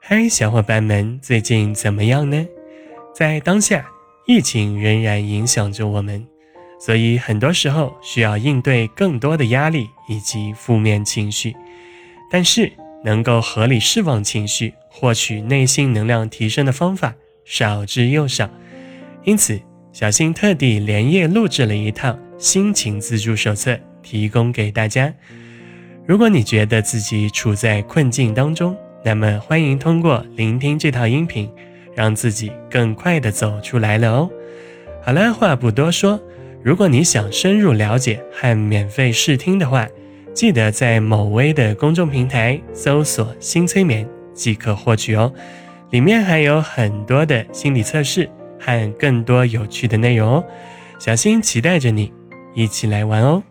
[0.00, 2.46] 嗨，小伙伴们，最近怎么样呢？
[3.14, 3.88] 在当下，
[4.26, 6.26] 疫情仍然影响着我们，
[6.80, 11.54] 所以很多时候需要应对更多的压力以及负面情绪。
[12.30, 12.72] 但是，
[13.04, 18.50] 能够合理释放情绪、获取内心能量提升的方法少之又少。
[19.24, 19.60] 因此，
[19.92, 25.14] 小新特地连夜录制了一套心情自助手册，提供给大家。
[26.04, 31.48] 如果你觉得自己处在困境当中，那么，欢迎通过聆听这套音频，
[31.94, 34.30] 让自己更快的走出来了哦。
[35.00, 36.20] 好了，话不多说，
[36.60, 39.86] 如果你想深入了解和免费试听的话，
[40.34, 45.32] 记得在某微的公众平台搜索“新催眠”即可获取哦。
[45.90, 50.44] 里面还有很多的心理测试和更多有趣的内容哦。
[50.98, 52.12] 小新期待着你
[52.54, 53.42] 一起来玩哦。